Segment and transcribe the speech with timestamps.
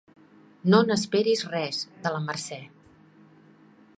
[0.73, 2.59] No n'esperis res, de la Mercè.